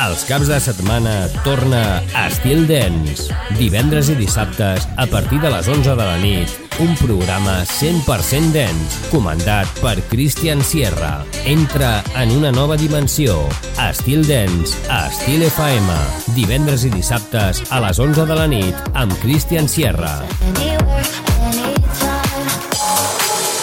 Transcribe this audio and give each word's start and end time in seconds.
Els 0.00 0.22
caps 0.24 0.48
de 0.48 0.56
setmana 0.64 1.12
torna 1.44 2.00
a 2.16 2.22
Estil 2.30 2.62
Dance. 2.64 3.28
Divendres 3.58 4.08
i 4.08 4.16
dissabtes, 4.16 4.86
a 4.96 5.04
partir 5.12 5.42
de 5.42 5.50
les 5.52 5.68
11 5.68 5.92
de 5.92 6.06
la 6.08 6.16
nit, 6.22 6.54
un 6.80 6.94
programa 6.96 7.58
100% 7.68 8.54
dance, 8.56 9.02
comandat 9.12 9.68
per 9.84 9.98
Christian 10.08 10.64
Sierra. 10.64 11.18
Entra 11.44 11.98
en 12.16 12.32
una 12.32 12.48
nova 12.48 12.80
dimensió. 12.80 13.36
Estil 13.90 14.24
Dance, 14.24 14.78
a 14.88 15.06
Estil 15.12 15.44
FM. 15.50 16.00
Divendres 16.38 16.88
i 16.88 16.94
dissabtes, 16.96 17.60
a 17.68 17.84
les 17.84 18.00
11 18.00 18.24
de 18.24 18.40
la 18.40 18.48
nit, 18.48 18.92
amb 18.94 19.12
Christian 19.20 19.68
Sierra. 19.68 20.20
Sierra. 20.56 20.79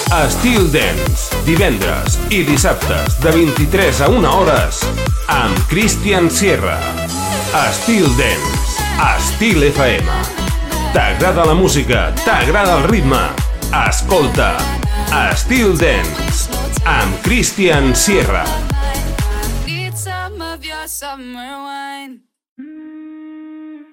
Estil 0.07 0.69
Dance, 0.71 1.35
divendres 1.43 2.15
i 2.31 2.39
dissabtes 2.47 3.17
de 3.19 3.31
23 3.35 3.99
a 4.05 4.07
1 4.07 4.29
hores 4.31 4.79
amb 5.27 5.57
Christian 5.67 6.29
Sierra. 6.31 6.77
Estil 7.67 8.07
Dance, 8.15 8.79
Estil 9.03 9.65
FM. 9.67 10.07
T'agrada 10.95 11.43
la 11.49 11.53
música, 11.53 12.13
t'agrada 12.23 12.77
el 12.77 12.88
ritme. 12.88 13.20
Escolta, 13.84 14.55
Estil 15.27 15.75
Dance 15.75 16.55
amb 16.87 17.20
Christian 17.27 17.91
Sierra. 17.93 18.45
Need 19.67 19.98
some 19.98 20.39
of 20.39 20.63
your 20.63 20.87
summer 20.87 21.51
wine. 21.67 22.21
Mm. 22.57 23.84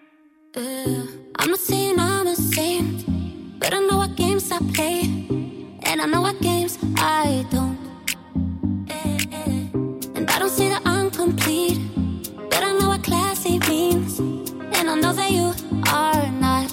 Uh, 0.55 1.11
I'm 1.41 1.51
not 1.51 1.59
saying 1.59 1.99
I'm 1.99 2.29
a 2.29 2.37
saint, 2.37 3.03
but 3.59 3.75
I 3.75 3.81
know 3.81 3.99
what 3.99 4.15
games 4.15 4.53
I 4.53 4.63
play. 4.73 5.24
And 5.87 6.01
I 6.01 6.07
know 6.07 6.23
what 6.23 6.41
games 6.41 6.79
I 6.97 7.47
don't. 7.51 7.79
And 10.17 10.31
I 10.31 10.39
don't 10.39 10.51
see 10.51 10.69
that 10.69 10.83
I'm 10.85 11.11
complete. 11.11 11.79
But 12.51 12.63
I 12.63 12.73
know 12.79 12.89
what 12.89 13.03
classy 13.05 13.59
means. 13.61 14.19
And 14.19 14.91
I 14.91 14.95
know 14.97 15.13
that 15.13 15.31
you 15.31 15.53
are 15.93 16.31
not. 16.41 16.73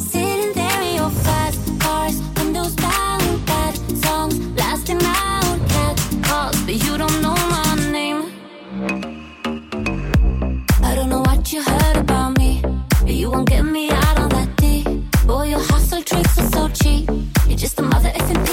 Sitting 0.00 0.52
there 0.54 0.82
in 0.82 0.94
your 0.96 1.10
fast 1.10 1.80
cars, 1.80 2.20
windows 2.36 2.74
those 2.76 3.40
bad 3.46 3.74
songs, 4.04 4.38
blasting 4.56 5.00
out 5.02 5.58
cat 5.68 5.96
calls. 6.22 6.60
But 6.62 6.74
you 6.84 6.98
don't 6.98 7.20
know 7.22 7.34
my 7.34 7.90
name. 7.90 8.32
I 10.82 10.94
don't 10.94 11.08
know 11.08 11.20
what 11.20 11.52
you 11.52 11.62
heard 11.62 11.96
about 11.96 12.38
me. 12.38 12.62
But 13.02 13.14
you 13.14 13.30
won't 13.30 13.48
get 13.48 13.62
me 13.62 13.90
out 13.90 14.18
on 14.18 14.28
that 14.30 14.56
day. 14.56 14.82
Boy, 15.26 15.48
your 15.48 15.60
hustle 15.60 16.02
tricks 16.02 16.38
are 16.38 16.48
so 16.50 16.68
cheap. 16.68 17.08
You're 17.48 17.58
just 17.58 17.78
a 17.78 17.82
mother 17.82 18.10
effing 18.10 18.45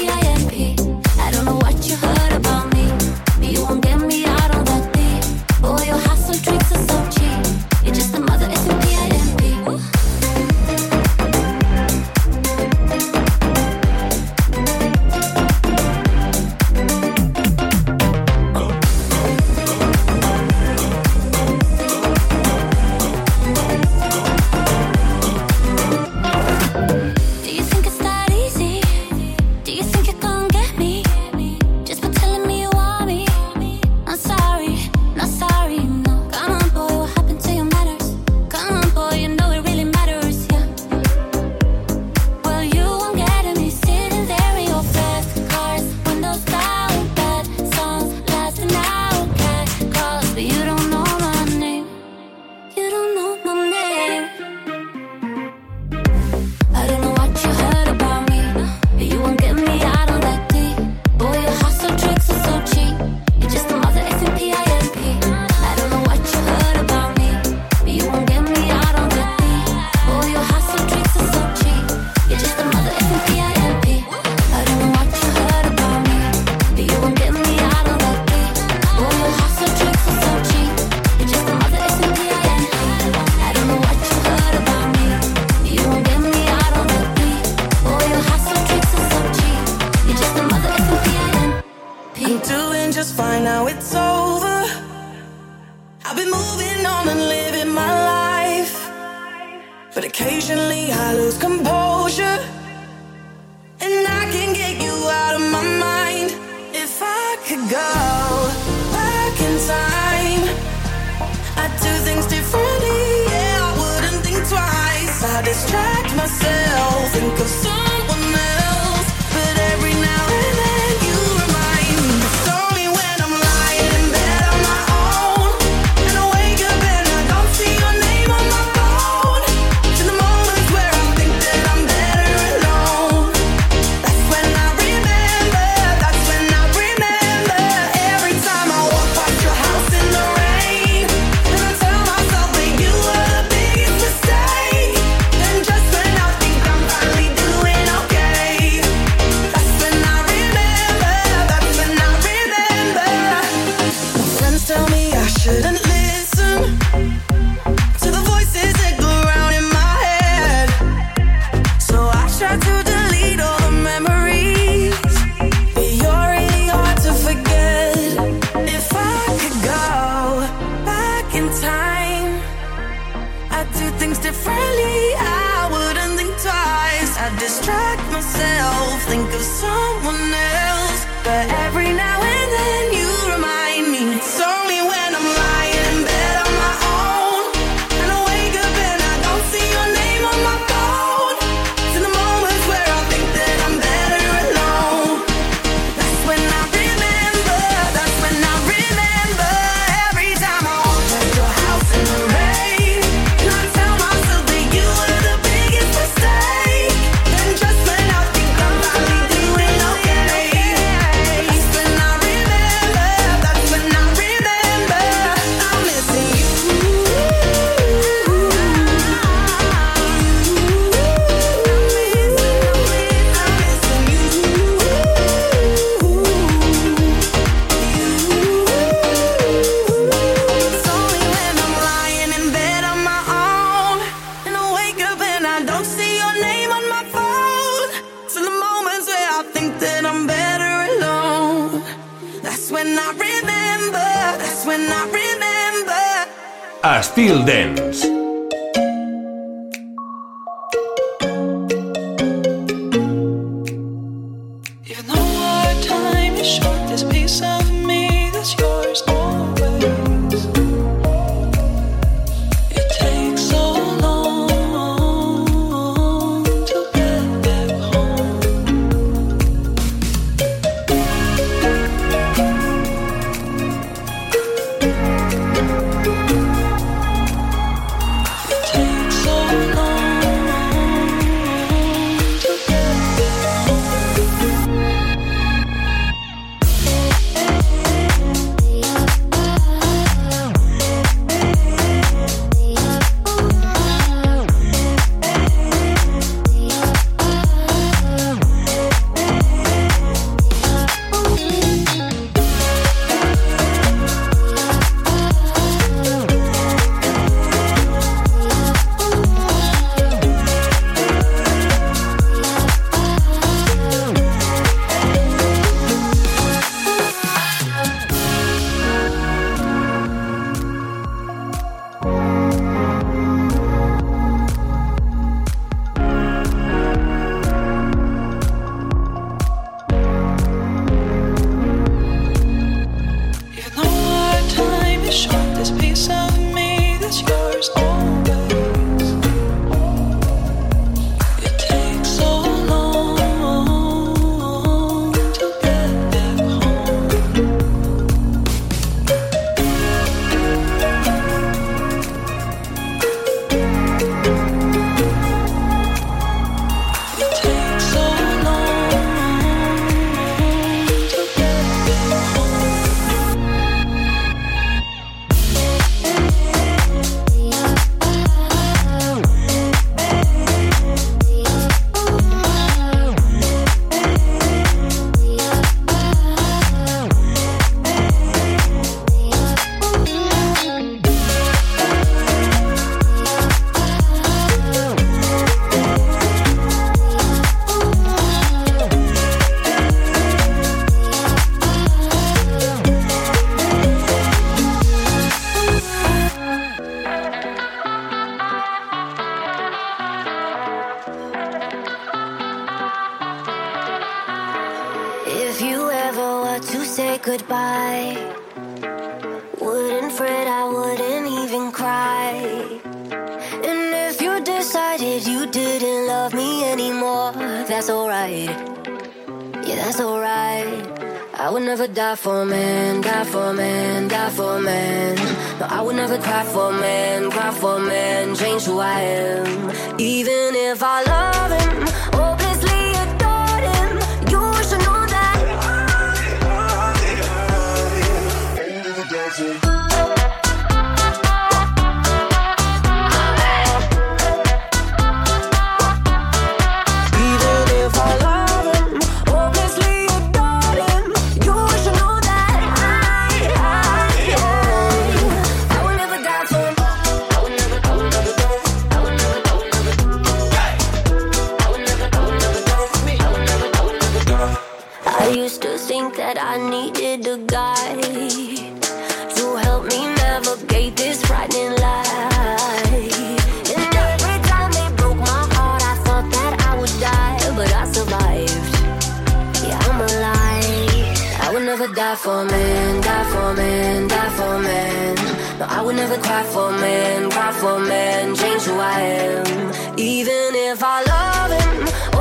men, 482.46 483.02
die 483.02 483.26
for 483.34 483.54
men, 483.54 484.08
die 484.08 484.30
for 484.38 484.60
men. 484.60 485.16
No, 485.60 485.66
I 485.66 485.82
would 485.82 485.96
never 485.96 486.18
cry 486.18 486.44
for 486.44 486.72
men, 486.72 487.30
cry 487.30 487.52
for 487.52 487.80
men, 487.80 488.36
change 488.36 488.64
who 488.64 488.80
I 488.80 489.00
am. 489.02 489.74
Even 489.98 490.56
if 490.70 490.84
I 490.84 490.98
love 491.14 491.52
him, 491.60 492.13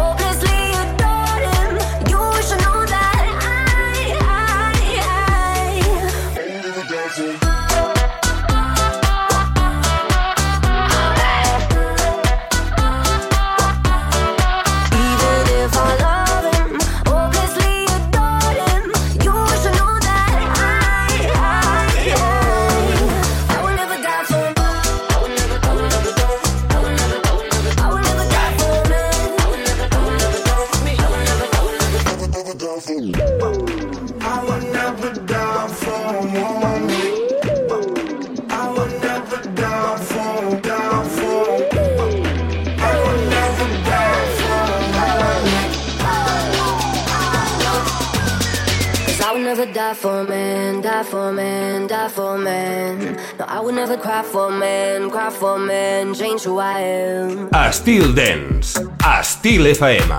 never 49.93 50.01
die 50.01 50.01
for 50.01 50.21
a 50.21 50.25
man, 50.25 50.81
die 50.81 51.03
for 51.03 51.29
a 51.29 51.33
man, 51.33 51.87
die 51.87 52.09
for 52.09 52.35
a 52.35 52.39
man. 52.39 53.17
No, 53.39 53.45
I 53.47 53.61
would 53.61 53.75
never 53.75 53.97
cry 53.97 54.23
for 54.23 54.49
a 54.49 54.51
man, 54.51 55.11
cry 55.11 55.31
for 55.31 55.57
a 55.57 55.59
man, 55.59 56.15
change 56.15 56.45
who 56.45 56.59
I 56.59 56.81
am. 56.81 57.51
Styl 57.73 58.15
Dance, 58.15 58.79
Styl 59.23 59.67
FM. 59.75 60.11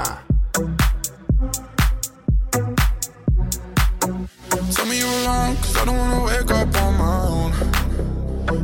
Tell 4.75 4.85
me 4.85 4.99
you're 4.99 5.07
alone, 5.07 5.55
cause 5.55 5.77
I 5.77 5.85
don't 5.85 5.97
wanna 5.97 6.23
wake 6.23 6.51
up 6.51 6.75
on 6.83 6.97
my 6.97 7.27
own. 7.27 7.51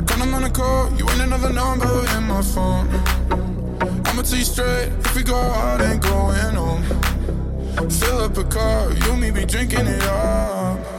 When 0.07 0.21
I'm 0.21 0.33
on 0.33 0.43
a 0.43 0.49
call, 0.49 0.91
you 0.93 1.09
ain't 1.09 1.21
another 1.21 1.51
number 1.51 2.05
in 2.17 2.23
my 2.23 2.41
phone. 2.41 2.87
I'ma 4.05 4.21
tell 4.21 4.37
you 4.37 4.45
straight, 4.45 4.89
if 5.05 5.15
we 5.15 5.23
go 5.23 5.35
out, 5.35 5.81
ain't 5.81 6.01
going 6.01 6.55
home. 6.55 6.83
Fill 7.89 8.19
up 8.19 8.37
a 8.37 8.43
car, 8.43 8.91
you 8.93 9.11
and 9.11 9.21
me 9.21 9.31
be 9.31 9.45
drinking 9.45 9.87
it 9.87 10.03
up. 10.03 10.98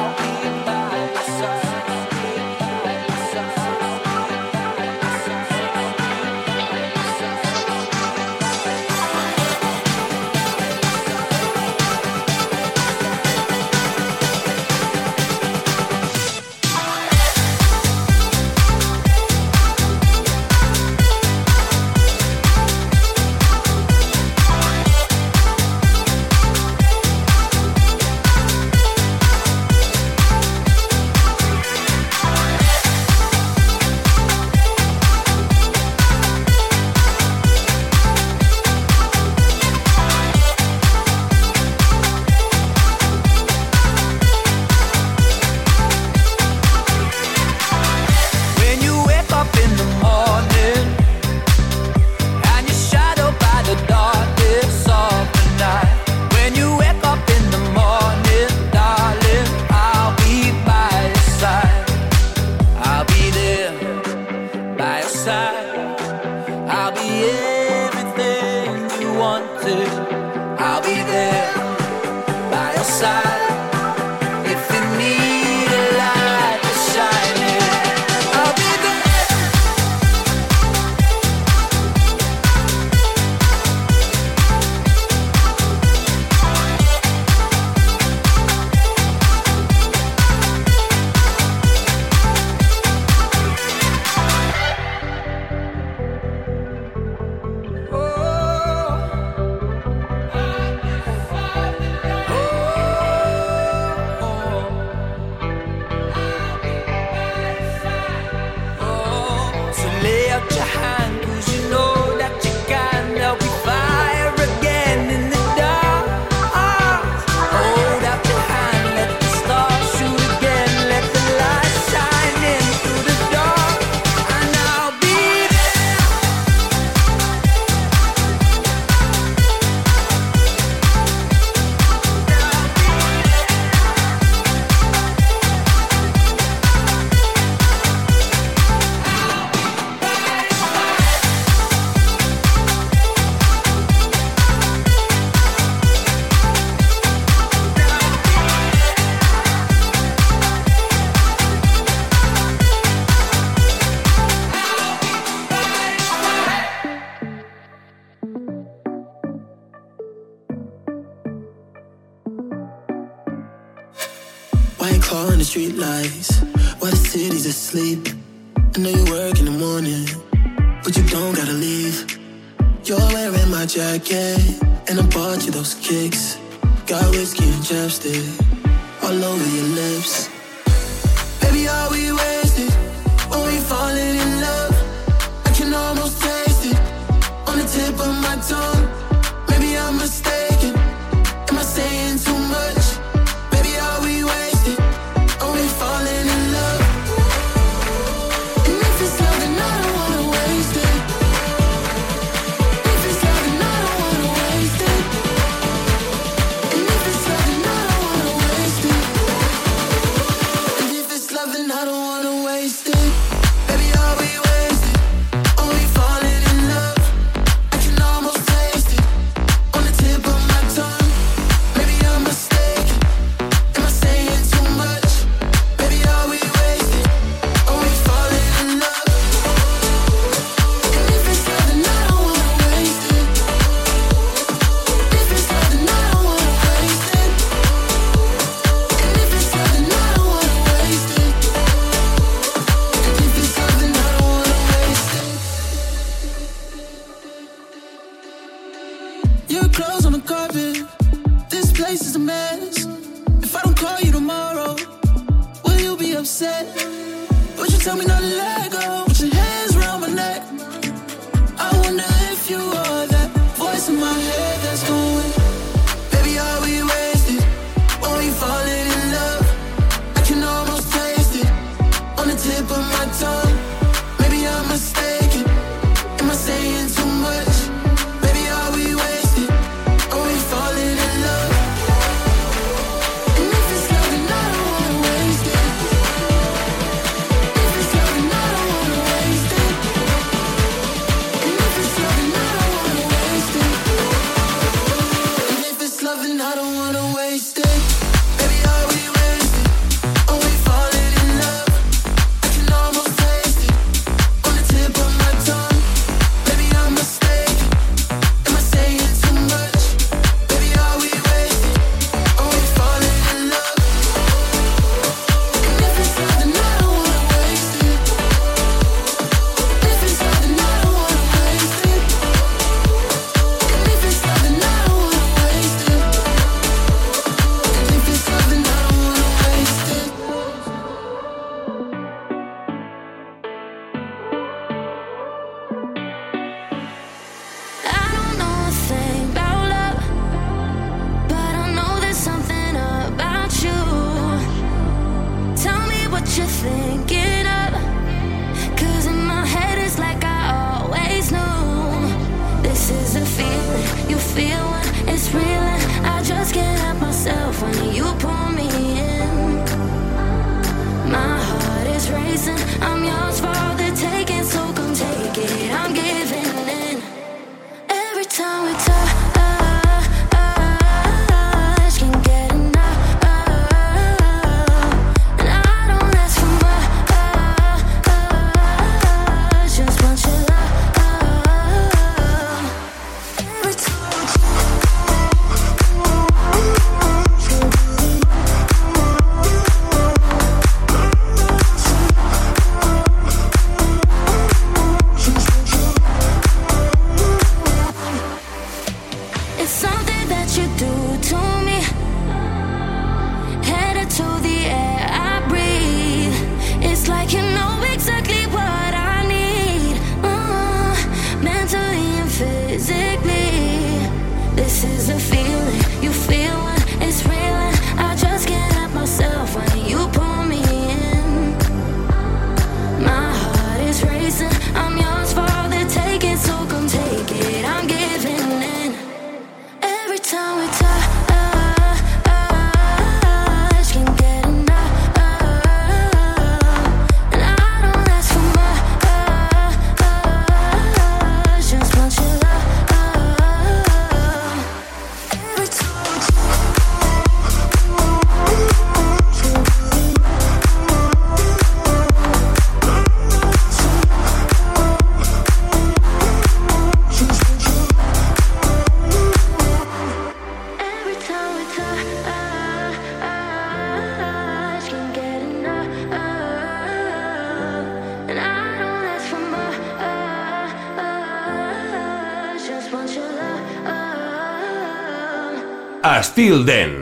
Styl 476.41 476.63
Dance. 476.65 477.00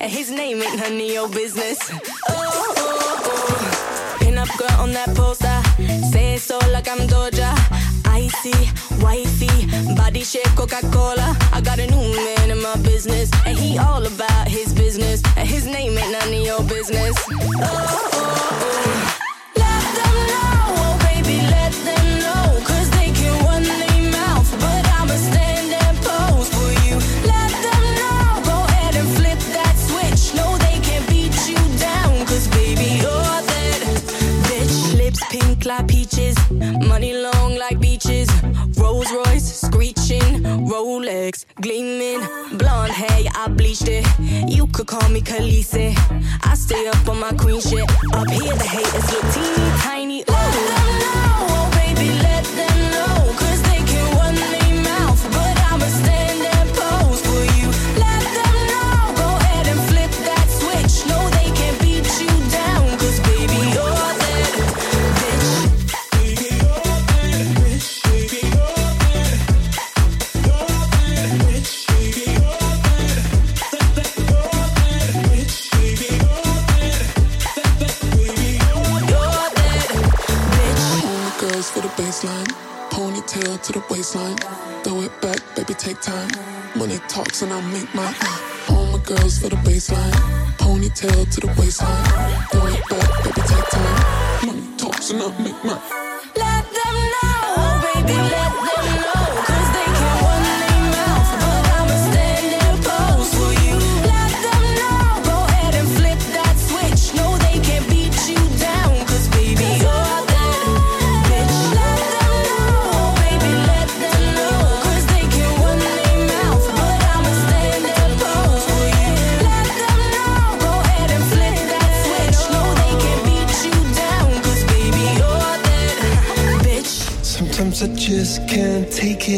And 0.00 0.10
his 0.10 0.30
name 0.30 0.62
ain't 0.62 0.76
none 0.76 0.92
of 0.92 1.00
your 1.00 1.28
business. 1.28 1.78
Oh, 2.28 2.34
oh, 2.34 3.24
oh. 3.24 4.16
Pin 4.20 4.38
up 4.38 4.48
girl 4.56 4.80
on 4.80 4.92
that 4.92 5.14
poster. 5.16 5.60
Say 6.12 6.34
it 6.34 6.40
so 6.40 6.58
like 6.72 6.88
I'm 6.88 7.06
Doja. 7.08 7.52
Icy, 8.06 8.52
wifey, 9.02 9.94
body 9.94 10.24
shape 10.24 10.50
Coca 10.56 10.80
Cola. 10.92 11.36
I 11.52 11.60
got 11.60 11.78
a 11.78 11.86
new 11.86 12.14
man 12.14 12.50
in 12.50 12.60
my 12.62 12.76
business, 12.76 13.30
and 13.46 13.56
he 13.56 13.78
all 13.78 14.04
about 14.04 14.48
his 14.48 14.72
business. 14.72 15.22
And 15.36 15.48
his 15.48 15.66
name 15.66 15.96
ain't 15.96 16.12
none 16.12 16.28
of 16.28 16.44
your 16.44 16.62
business. 16.64 17.16
Oh, 17.30 17.50
oh, 17.60 18.10
oh. 18.12 18.17
Me 45.18 45.24
Khaleesi. 45.24 45.96
I 46.44 46.54
stay 46.54 46.86
up 46.88 47.08
on 47.08 47.20
my 47.20 47.32
queen 47.32 47.60
shit. 47.60 47.82
Up 48.12 48.30
here, 48.30 48.54
the 48.54 48.64
haters 48.64 49.12
look 49.12 49.37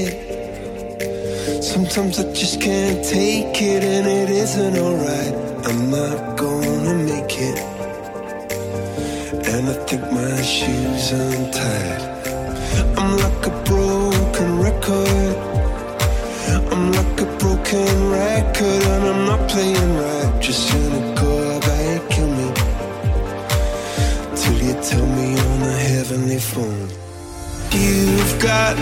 it. 0.06 1.62
Sometimes 1.62 2.18
I 2.18 2.32
just 2.32 2.60
can't 2.60 3.04
take 3.04 3.60
it, 3.60 3.82
and 3.84 4.06
it 4.06 4.30
isn't 4.30 4.76
alright. 4.76 5.34
I'm 5.68 5.90
not 5.90 6.36
gonna 6.36 6.94
make 6.94 7.34
it. 7.50 7.58
And 9.52 9.68
I 9.68 9.76
think 9.86 10.02
my 10.12 10.42
shoes 10.42 11.12
untied. 11.12 12.02
I'm 12.98 13.12
like 13.24 13.46
a 13.46 13.54
broken 13.70 14.48
record. 14.66 15.36
I'm 16.72 16.92
like 16.92 17.20
a 17.20 17.28
broken 17.38 18.10
record, 18.10 18.82
and 18.92 19.04
I'm 19.10 19.22
not 19.26 19.42
playing 19.50 19.90
right. 20.02 20.40
Just 20.40 20.60
cynical, 20.68 21.60
I 21.62 22.00
kill 22.10 22.30
me. 22.38 22.48
Till 24.40 24.58
you 24.66 24.74
tell 24.90 25.06
me 25.18 25.28
on 25.48 25.60
the 25.60 25.76
heavenly 25.92 26.38
phone. 26.38 26.88
You've 27.72 28.34
got 28.42 28.74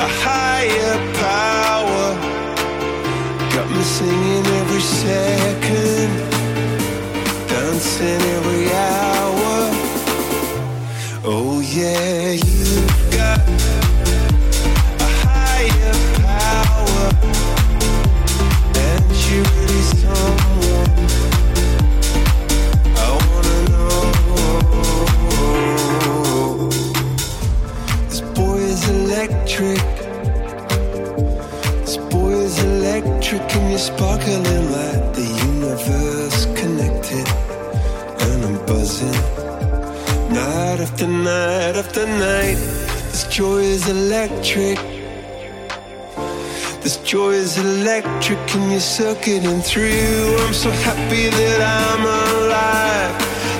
a 0.00 0.08
higher 0.08 0.96
power. 1.12 2.16
Got 3.54 3.68
me 3.70 3.82
singing 3.82 4.46
every 4.60 4.80
second, 4.80 6.10
dancing 7.48 8.22
every 8.36 8.72
hour. 8.72 9.70
Oh 11.22 11.60
yeah, 11.60 12.32
you've 12.32 13.10
got 13.12 13.40
a 15.06 15.08
higher 15.22 15.94
power, 16.24 17.04
and 18.86 19.04
you're 19.26 19.48
really 19.58 19.84
someone 20.00 20.92
I 22.96 22.98
wanna 23.28 23.58
know. 23.68 24.00
This 28.08 28.20
boy 28.34 28.58
is 28.60 28.82
electric. 28.88 29.89
Electric, 33.32 33.56
and 33.56 33.70
you're 33.70 33.78
sparkling 33.78 34.42
like 34.72 35.14
the 35.14 35.26
universe 35.46 36.46
connected. 36.58 37.26
And 38.26 38.44
I'm 38.44 38.66
buzzing 38.66 39.12
night 40.32 40.80
after 40.80 41.06
night 41.06 41.76
after 41.76 42.06
night. 42.06 42.58
This 43.10 43.26
joy 43.28 43.58
is 43.58 43.88
electric. 43.88 44.78
This 46.82 46.96
joy 46.98 47.32
is 47.32 47.58
electric, 47.58 48.38
and 48.54 48.70
you're 48.70 48.80
circuiting 48.80 49.60
through. 49.60 50.36
I'm 50.40 50.54
so 50.54 50.70
happy 50.70 51.28
that 51.28 51.60
I'm 51.78 52.02
alive. 52.04 53.14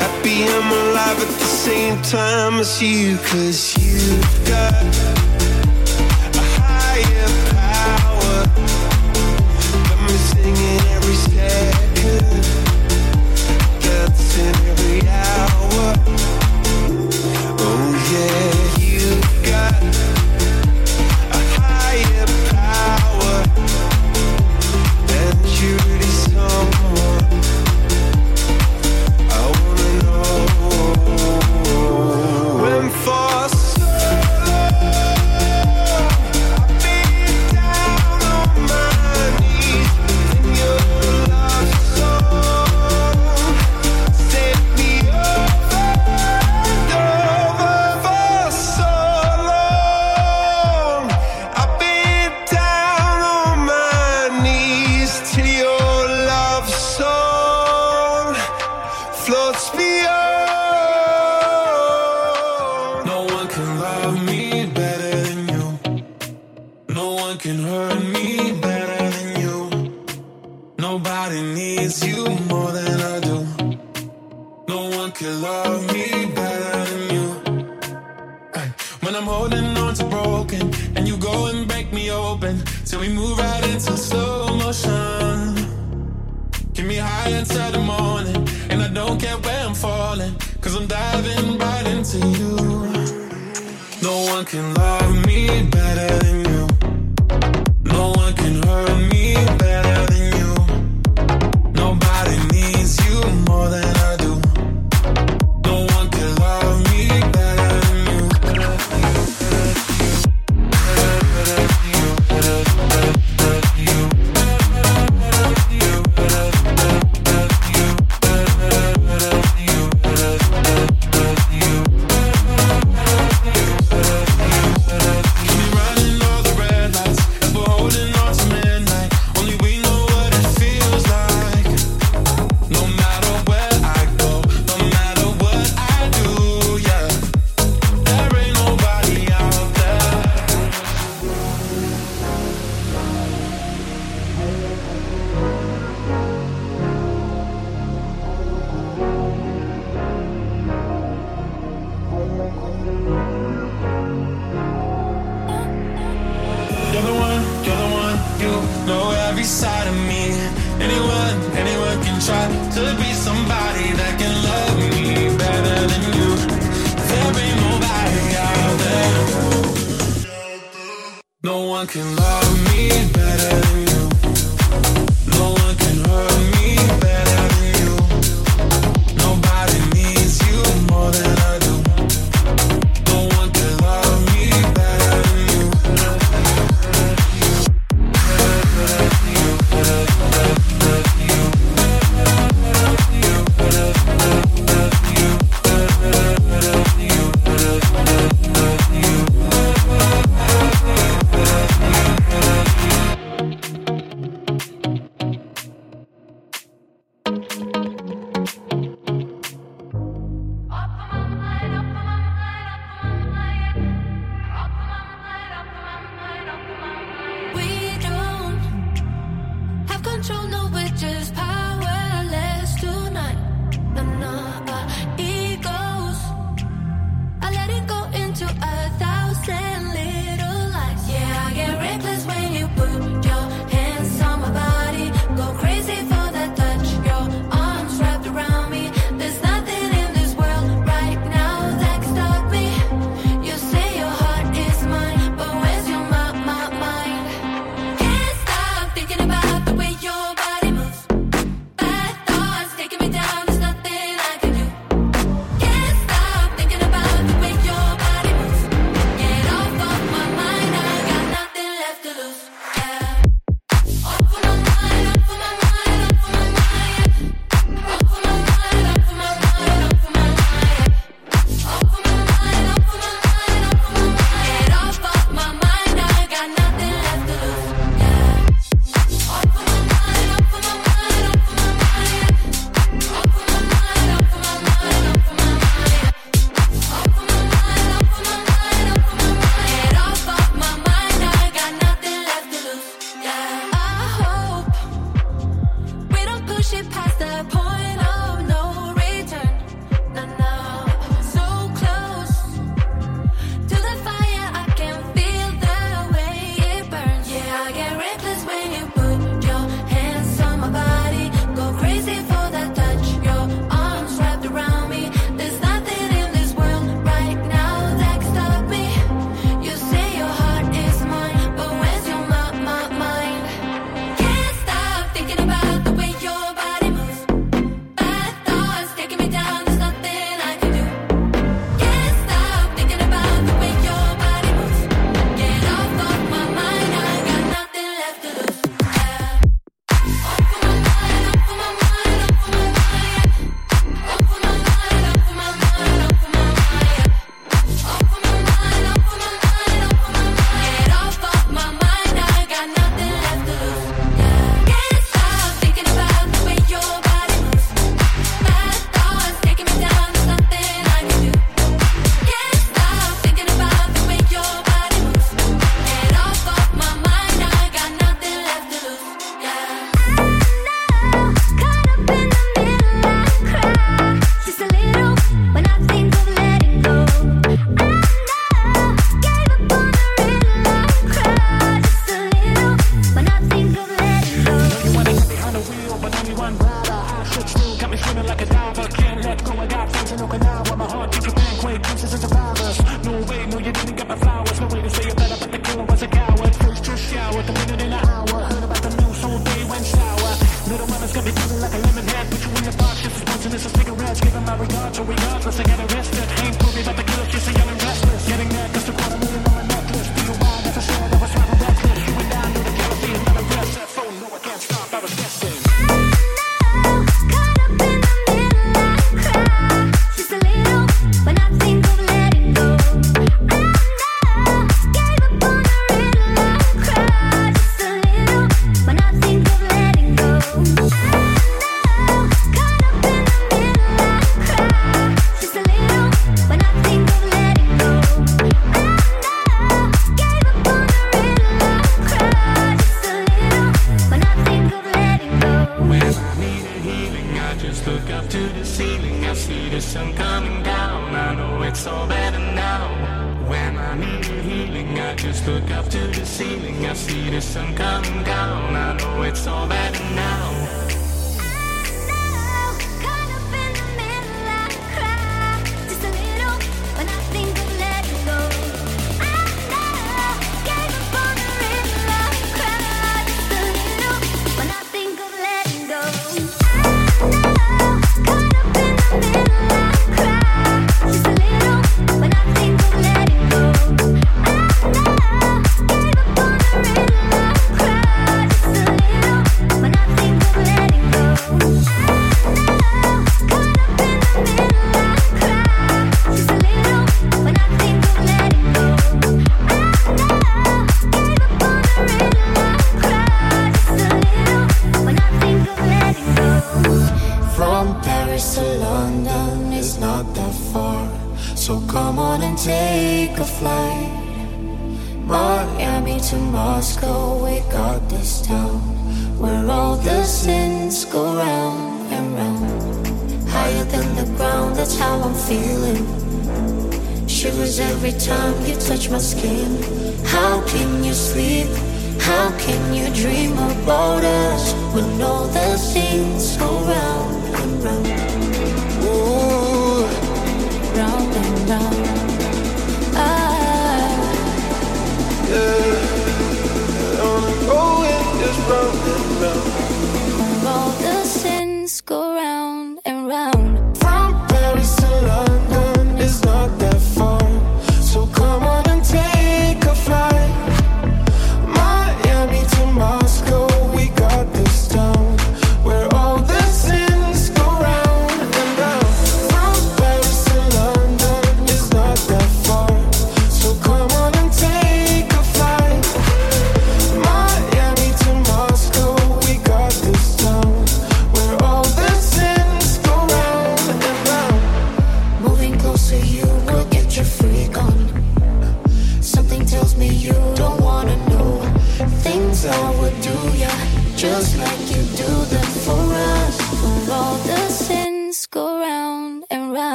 Happy 0.00 0.44
I'm 0.44 0.70
alive 0.72 1.18
at 1.22 1.38
the 1.38 1.52
same 1.66 2.02
time 2.02 2.60
as 2.60 2.82
you, 2.82 3.16
cause 3.18 3.76
you've 3.78 4.46
got 4.46 5.33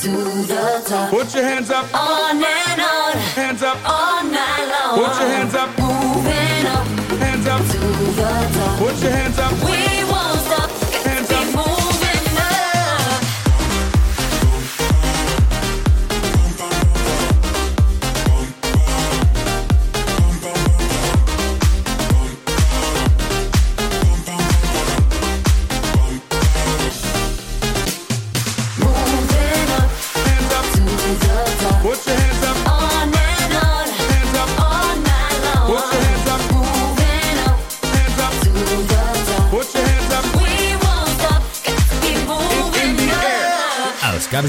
to 0.00 0.08
the 0.08 0.82
top. 0.86 1.10
Put 1.10 1.34
your 1.34 1.44
hands 1.44 1.70
up. 1.70 1.86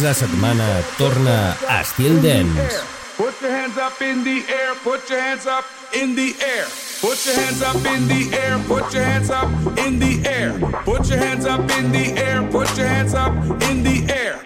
de 0.04 0.10
la 0.10 0.14
setmana 0.14 0.82
torna 0.98 1.56
a 1.70 1.84
Styl 1.84 2.22
Dance. 2.22 2.82
Put 3.16 3.40
your 3.42 3.52
hands 3.52 3.78
up 3.78 4.02
in 4.02 4.24
the 4.24 4.44
air, 4.50 4.76
put 4.84 5.10
your 5.10 5.20
hands 5.20 5.48
up 5.48 5.64
in 5.94 6.14
the 6.16 6.36
air. 6.42 6.66
Put 7.00 7.26
your 7.26 7.36
hands 7.36 7.62
up 7.62 7.78
in 7.86 8.08
the 8.08 8.36
air, 8.36 8.60
put 8.68 8.94
your 8.94 9.04
hands 9.04 9.30
up 9.30 9.50
in 9.78 10.00
the 10.00 10.28
air. 10.28 10.60
Put 10.84 11.10
your 11.10 11.20
hands 11.20 11.46
up 11.46 11.72
in 11.78 11.92
the 11.92 12.18
air, 12.18 12.44
put 12.52 12.78
your 12.78 12.88
hands 12.88 13.14
up 13.14 13.34
in 13.70 13.84
the 13.84 14.12
air. 14.12 14.42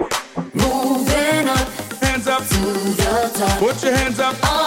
Moving 0.54 1.48
up, 1.48 1.68
hands 2.04 2.28
up 2.28 2.44
to 2.48 2.60
the 3.00 3.32
top. 3.34 3.60
Put 3.60 3.84
your 3.84 3.96
hands 3.96 4.20
up. 4.20 4.67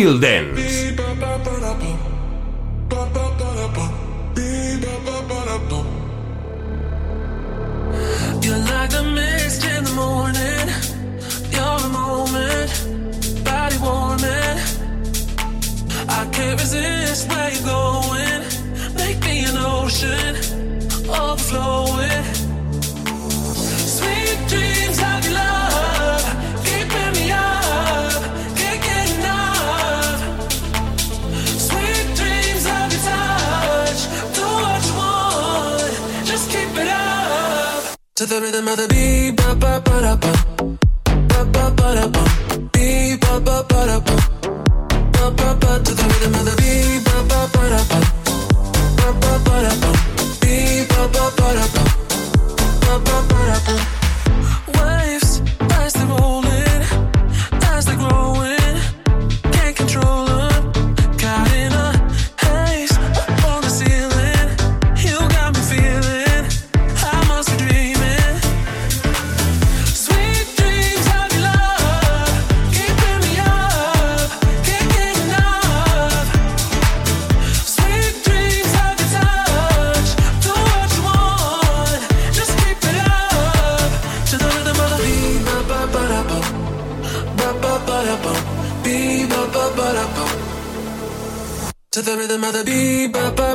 Until 0.00 0.18
then. 0.18 0.59
the 92.04 92.16
rhythm 92.16 92.44
of 92.44 92.52
the 92.52 92.64
beat, 92.64 93.12
ba 93.12 93.32
ba. 93.36 93.49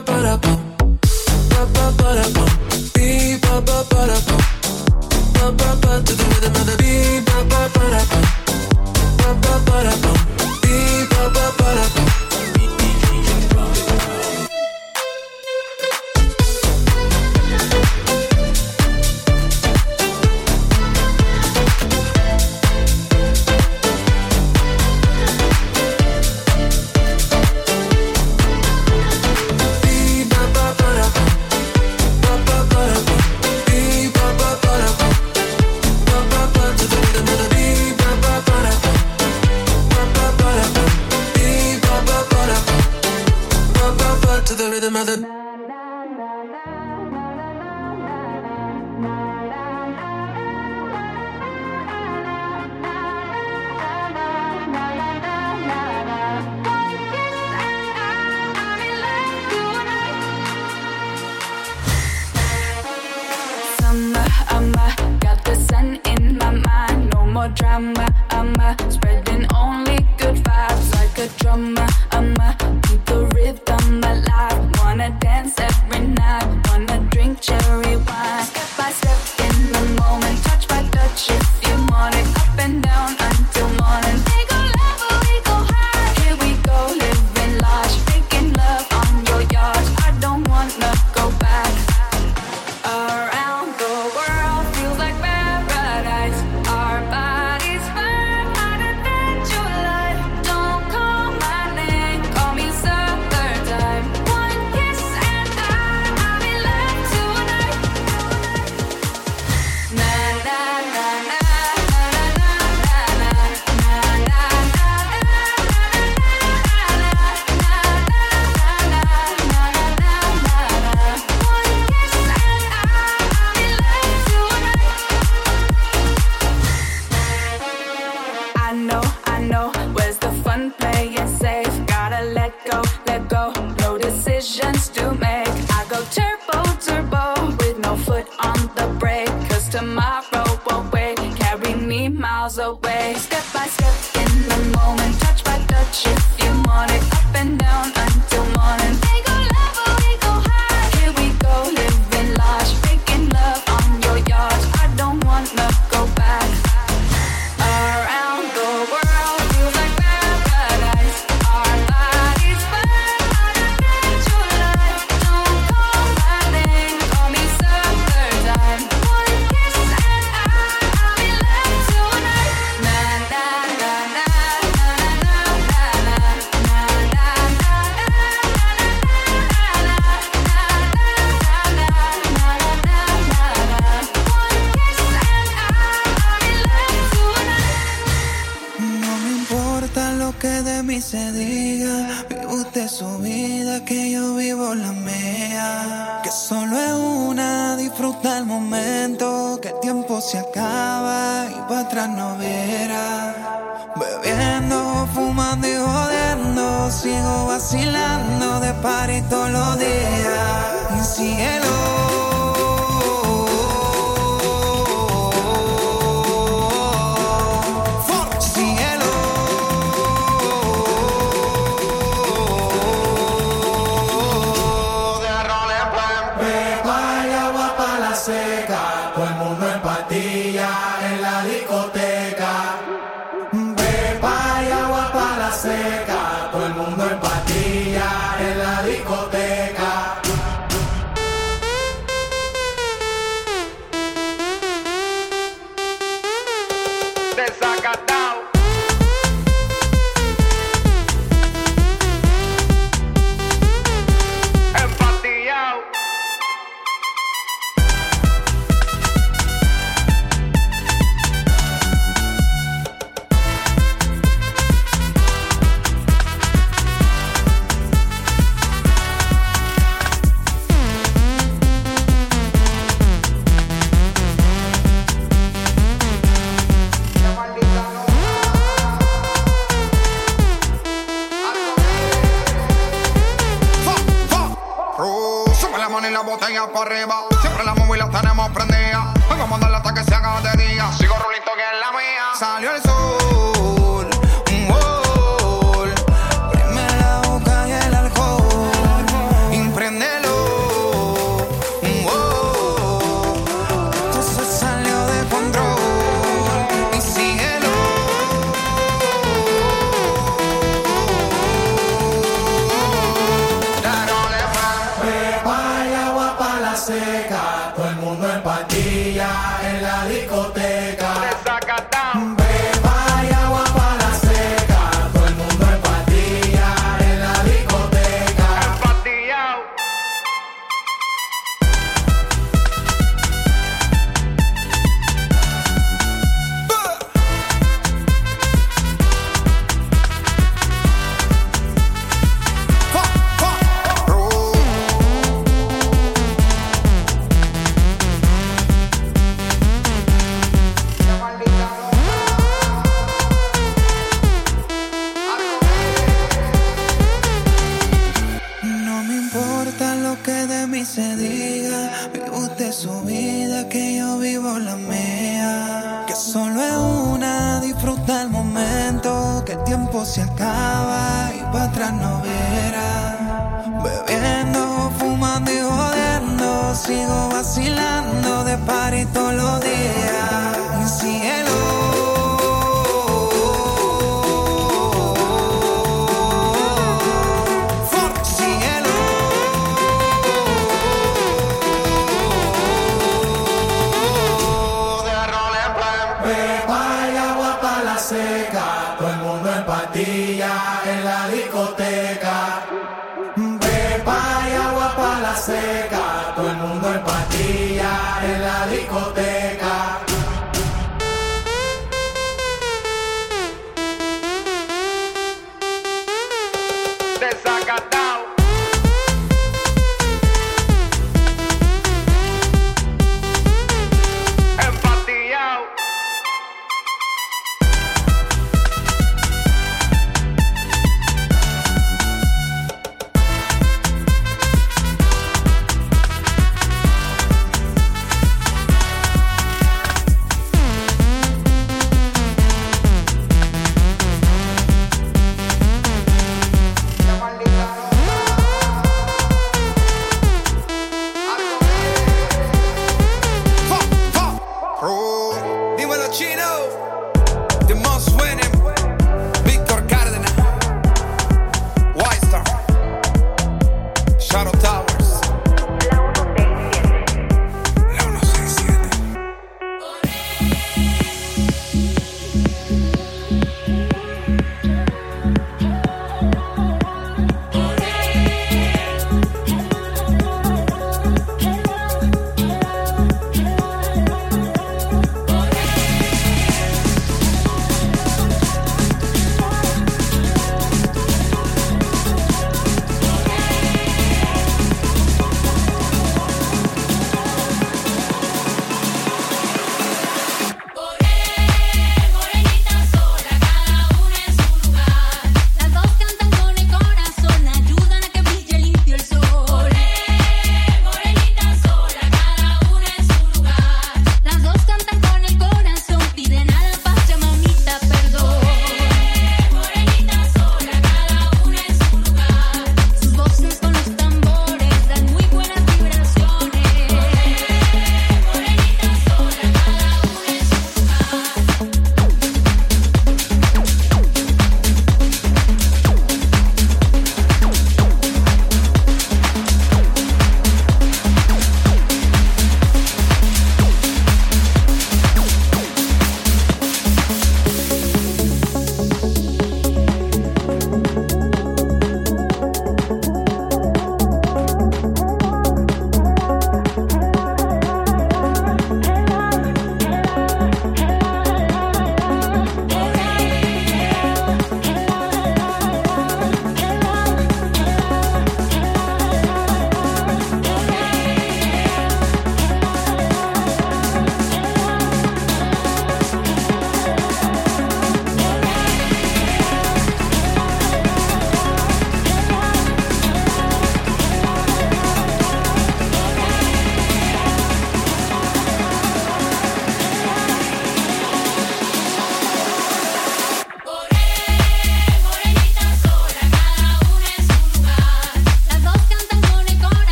Bebiendo, 203.96 205.08
fumando 205.14 205.68
y 205.68 205.76
jodiendo, 205.76 206.92
sigo 206.92 207.48
vacilando 207.48 208.60
de 208.60 208.74
par 208.76 209.10
todos 209.30 209.52
los 209.52 209.80
días. 209.80 211.06
Cielo. 211.16 212.05